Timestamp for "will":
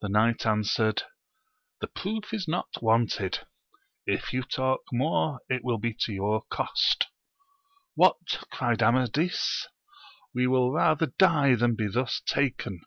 5.62-5.78, 10.48-10.72